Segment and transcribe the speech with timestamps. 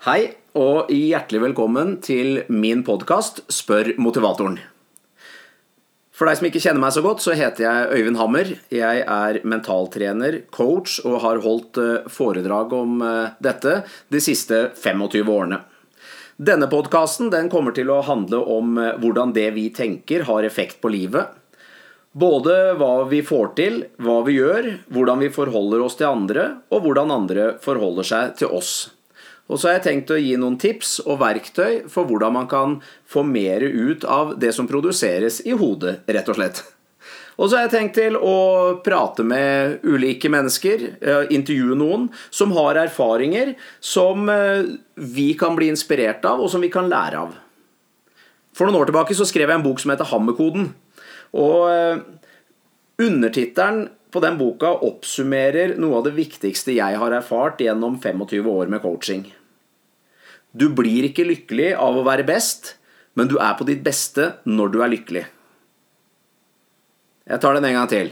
[0.00, 4.54] Hei og hjertelig velkommen til min podkast Spør motivatoren.
[6.16, 8.48] For deg som ikke kjenner meg så godt, så heter jeg Øyvind Hammer.
[8.72, 13.74] Jeg er mentaltrener, coach og har holdt eh, foredrag om eh, dette
[14.08, 15.58] de siste 25 årene.
[16.40, 20.94] Denne podkasten kommer til å handle om eh, hvordan det vi tenker, har effekt på
[20.94, 21.28] livet.
[22.16, 26.88] Både hva vi får til, hva vi gjør, hvordan vi forholder oss til andre, og
[26.88, 28.72] hvordan andre forholder seg til oss.
[29.50, 32.76] Og så har jeg tenkt å gi noen tips og verktøy for hvordan man kan
[33.10, 36.62] få mer ut av det som produseres i hodet, rett og slett.
[37.40, 38.36] Og så har jeg tenkt til å
[38.84, 45.70] prate med ulike mennesker, eh, intervjue noen som har erfaringer som eh, vi kan bli
[45.72, 47.32] inspirert av, og som vi kan lære av.
[48.52, 50.68] For noen år tilbake så skrev jeg en bok som heter Hammerkoden.
[51.32, 52.04] Og eh,
[53.00, 58.68] undertittelen på den boka oppsummerer noe av det viktigste jeg har erfart gjennom 25 år
[58.68, 59.24] med coaching.
[60.52, 62.74] Du blir ikke lykkelig av å være best,
[63.14, 65.24] men du er på ditt beste når du er lykkelig.
[67.30, 68.10] Jeg tar den en gang til.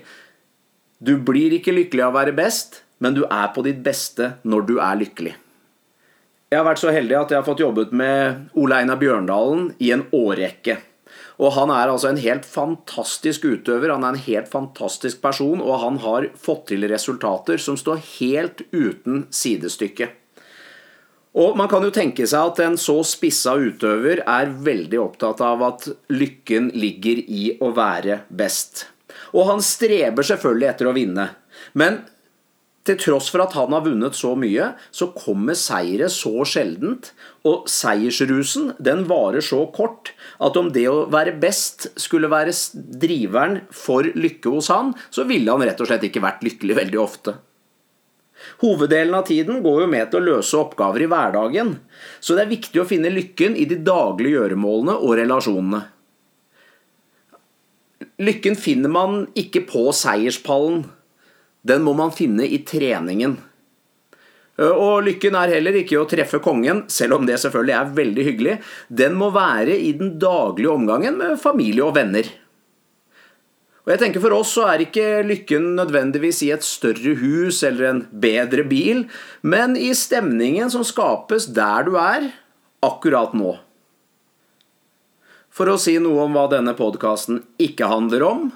[1.02, 4.66] Du blir ikke lykkelig av å være best, men du er på ditt beste når
[4.70, 5.34] du er lykkelig.
[6.48, 9.90] Jeg har vært så heldig at jeg har fått jobbet med Ole Einar Bjørndalen i
[9.92, 10.78] en årrekke.
[11.38, 15.82] Og han er altså en helt fantastisk utøver, han er en helt fantastisk person, og
[15.82, 20.10] han har fått til resultater som står helt uten sidestykke.
[21.38, 25.62] Og man kan jo tenke seg at en så spissa utøver er veldig opptatt av
[25.68, 28.88] at lykken ligger i å være best.
[29.36, 31.28] Og han streber selvfølgelig etter å vinne.
[31.78, 32.02] Men
[32.88, 37.12] til tross for at han har vunnet så mye, så kommer seire så sjeldent.
[37.46, 43.60] Og seiersrusen den varer så kort at om det å være best skulle være driveren
[43.70, 47.36] for lykke hos han, så ville han rett og slett ikke vært lykkelig veldig ofte.
[48.62, 51.74] Hoveddelen av tiden går jo med til å løse oppgaver i hverdagen,
[52.20, 55.82] så det er viktig å finne lykken i de daglige gjøremålene og relasjonene.
[58.18, 60.84] Lykken finner man ikke på seierspallen.
[61.66, 63.36] Den må man finne i treningen.
[64.58, 68.56] Og lykken er heller ikke å treffe kongen, selv om det selvfølgelig er veldig hyggelig.
[68.90, 72.26] Den må være i den daglige omgangen med familie og venner.
[73.88, 77.88] Og jeg tenker For oss så er ikke lykken nødvendigvis i et større hus eller
[77.88, 79.06] en bedre bil,
[79.40, 82.28] men i stemningen som skapes der du er
[82.84, 83.54] akkurat nå.
[85.48, 88.50] For å si noe om hva denne podkasten ikke handler om,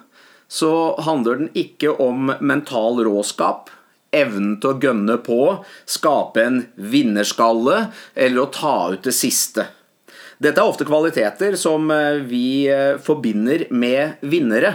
[0.52, 3.72] så handler den ikke om mental råskap,
[4.12, 5.40] evnen til å gønne på,
[5.88, 9.64] skape en vinnerskalle eller å ta ut det siste.
[10.42, 14.74] Dette er ofte kvaliteter som eh, vi eh, forbinder med vinnere.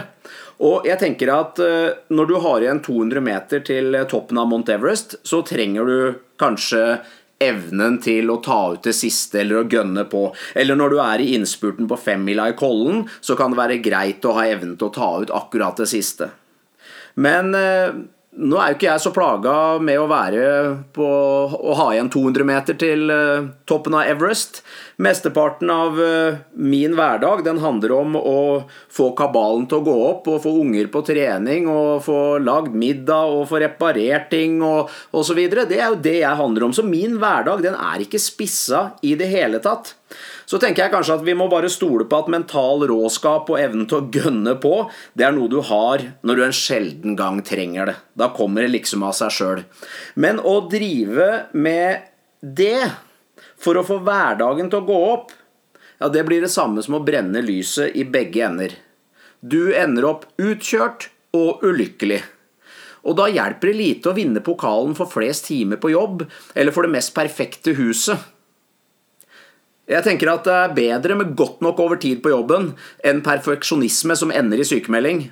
[0.64, 4.72] Og jeg tenker at eh, Når du har igjen 200 meter til toppen av Mount
[4.72, 5.98] Everest, så trenger du
[6.40, 7.00] kanskje
[7.38, 10.24] evnen til å ta ut det siste eller å gønne på.
[10.58, 14.24] Eller når du er i innspurten på femmila i Kollen, så kan det være greit
[14.26, 16.32] å ha evnen til å ta ut akkurat det siste.
[17.14, 17.54] Men
[18.38, 20.42] nå er jo ikke jeg så plaga med å være
[20.94, 21.06] på
[21.58, 24.60] å ha igjen 200 meter til eh, toppen av Everest.
[25.02, 28.38] Mesteparten av eh, min hverdag den handler om å
[28.94, 33.34] få kabalen til å gå opp og få unger på trening og få lagd middag
[33.34, 35.42] og få reparert ting og osv.
[35.58, 36.76] Det er jo det jeg handler om.
[36.76, 39.97] Så min hverdag den er ikke spissa i det hele tatt.
[40.48, 43.88] Så tenker jeg kanskje at vi må bare stole på at mental råskap og evnen
[43.88, 44.74] til å gønne på,
[45.12, 47.96] det er noe du har når du en sjelden gang trenger det.
[48.16, 49.66] Da kommer det liksom av seg sjøl.
[50.16, 52.08] Men å drive med
[52.40, 52.88] det
[53.60, 55.34] for å få hverdagen til å gå opp,
[55.98, 58.76] ja, det blir det samme som å brenne lyset i begge ender.
[59.40, 62.22] Du ender opp utkjørt og ulykkelig.
[63.08, 66.86] Og da hjelper det lite å vinne pokalen for flest timer på jobb, eller for
[66.86, 68.18] det mest perfekte huset.
[69.88, 72.74] Jeg tenker at det er bedre med godt nok over tid på jobben
[73.06, 75.28] enn perfeksjonisme som ender i sykemelding.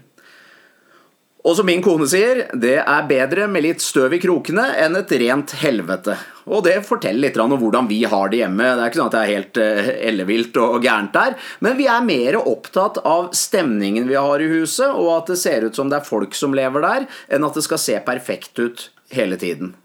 [1.46, 5.12] Og som min kone sier, det er bedre med litt støv i krokene enn et
[5.22, 6.16] rent helvete.
[6.50, 8.66] Og det forteller litt om hvordan vi har det hjemme.
[8.66, 11.86] Det er ikke sånn at det er helt uh, ellevilt og gærent der, men vi
[11.92, 15.92] er mer opptatt av stemningen vi har i huset, og at det ser ut som
[15.92, 19.76] det er folk som lever der, enn at det skal se perfekt ut hele tiden.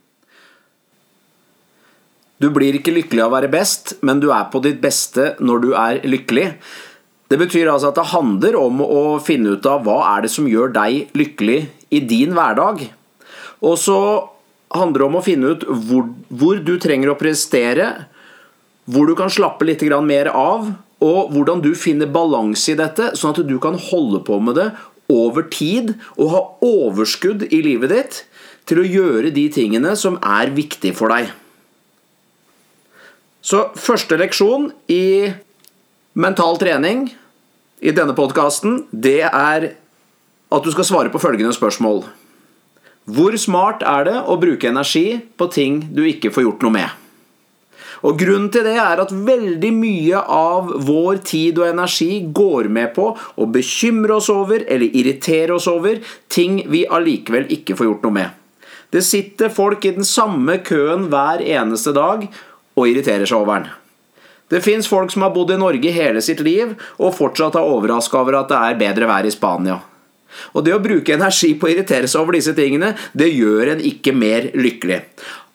[2.42, 5.62] Du blir ikke lykkelig av å være best, men du er på ditt beste når
[5.62, 6.48] du er lykkelig.
[7.30, 10.50] Det betyr altså at det handler om å finne ut av hva er det som
[10.50, 11.60] gjør deg lykkelig
[11.94, 12.88] i din hverdag.
[13.62, 14.00] Og så
[14.74, 17.92] handler det om å finne ut hvor, hvor du trenger å prestere,
[18.90, 20.72] hvor du kan slappe litt mer av,
[21.02, 24.70] og hvordan du finner balanse i dette, sånn at du kan holde på med det
[25.12, 28.20] over tid og ha overskudd i livet ditt
[28.70, 31.32] til å gjøre de tingene som er viktige for deg.
[33.42, 35.32] Så første leksjon i
[36.14, 37.08] mental trening
[37.82, 39.72] i denne podkasten, det er
[40.52, 42.04] at du skal svare på følgende spørsmål.
[43.10, 46.98] Hvor smart er det å bruke energi på ting du ikke får gjort noe med?
[48.06, 52.94] Og Grunnen til det er at veldig mye av vår tid og energi går med
[52.96, 58.08] på å bekymre oss over eller irritere oss over ting vi allikevel ikke får gjort
[58.08, 58.30] noe med.
[58.92, 62.26] Det sitter folk i den samme køen hver eneste dag
[62.78, 63.70] og irriterer seg over den.
[64.52, 68.20] Det fins folk som har bodd i Norge hele sitt liv og fortsatt er overraska
[68.20, 69.78] over at det er bedre vær i Spania.
[70.56, 73.86] Og det å bruke energi på å irritere seg over disse tingene, det gjør en
[73.88, 75.02] ikke mer lykkelig.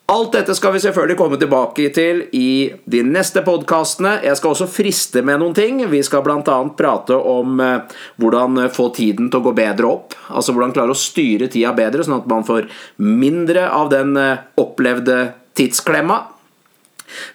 [0.07, 4.13] Alt dette skal vi selvfølgelig komme tilbake til i de neste podkastene.
[4.23, 5.81] Jeg skal også friste med noen ting.
[5.91, 6.55] Vi skal bl.a.
[6.79, 10.15] prate om eh, hvordan få tiden til å gå bedre opp.
[10.31, 12.69] Altså hvordan klare å styre tida bedre, sånn at man får
[13.03, 15.19] mindre av den eh, opplevde
[15.59, 16.21] tidsklemma.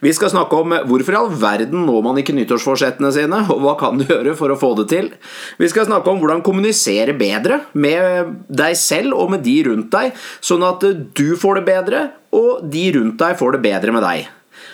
[0.04, 3.76] Vi skal snakke om hvorfor i all verden når man ikke nyttårsforsettene sine, og hva
[3.80, 5.08] kan du gjøre for å få det til?
[5.60, 10.12] Vi skal snakke om hvordan kommunisere bedre med deg selv og med de rundt deg,
[10.44, 10.84] sånn at
[11.16, 14.30] du får det bedre, og de rundt deg får det bedre med deg.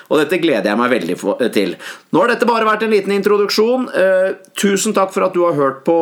[0.08, 1.16] Og dette gleder jeg meg veldig
[1.52, 1.74] til.
[2.12, 3.88] Nå har dette bare vært en liten introduksjon.
[3.92, 5.98] Eh, tusen takk for at du har hørt på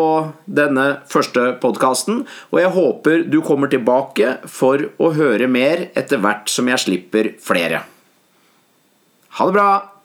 [0.47, 2.23] denne første podkasten,
[2.53, 7.35] og jeg håper du kommer tilbake for å høre mer etter hvert som jeg slipper
[7.43, 7.83] flere.
[9.37, 9.96] Ha det bra!